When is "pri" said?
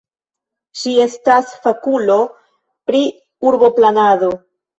2.91-3.03